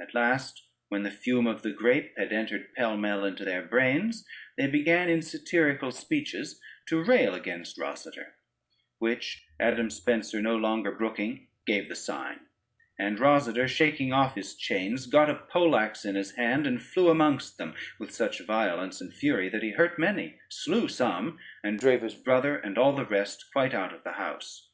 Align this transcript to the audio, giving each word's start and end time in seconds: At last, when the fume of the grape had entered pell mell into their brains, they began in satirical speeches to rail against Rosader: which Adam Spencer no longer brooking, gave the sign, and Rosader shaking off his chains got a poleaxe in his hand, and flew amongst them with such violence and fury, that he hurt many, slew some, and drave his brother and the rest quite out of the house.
At 0.00 0.14
last, 0.14 0.62
when 0.88 1.02
the 1.02 1.10
fume 1.10 1.46
of 1.46 1.60
the 1.60 1.70
grape 1.70 2.14
had 2.16 2.32
entered 2.32 2.72
pell 2.74 2.96
mell 2.96 3.26
into 3.26 3.44
their 3.44 3.60
brains, 3.60 4.24
they 4.56 4.66
began 4.66 5.10
in 5.10 5.20
satirical 5.20 5.92
speeches 5.92 6.58
to 6.86 7.04
rail 7.04 7.34
against 7.34 7.76
Rosader: 7.76 8.36
which 9.00 9.44
Adam 9.60 9.90
Spencer 9.90 10.40
no 10.40 10.56
longer 10.56 10.90
brooking, 10.92 11.48
gave 11.66 11.90
the 11.90 11.94
sign, 11.94 12.40
and 12.98 13.18
Rosader 13.18 13.68
shaking 13.68 14.14
off 14.14 14.34
his 14.34 14.54
chains 14.56 15.04
got 15.04 15.28
a 15.28 15.34
poleaxe 15.34 16.06
in 16.06 16.14
his 16.14 16.30
hand, 16.36 16.66
and 16.66 16.82
flew 16.82 17.10
amongst 17.10 17.58
them 17.58 17.74
with 17.98 18.12
such 18.12 18.40
violence 18.46 19.02
and 19.02 19.12
fury, 19.12 19.50
that 19.50 19.62
he 19.62 19.72
hurt 19.72 19.98
many, 19.98 20.40
slew 20.48 20.88
some, 20.88 21.38
and 21.62 21.78
drave 21.78 22.00
his 22.00 22.14
brother 22.14 22.56
and 22.56 22.78
the 22.78 23.04
rest 23.10 23.44
quite 23.52 23.74
out 23.74 23.92
of 23.92 24.04
the 24.04 24.12
house. 24.12 24.70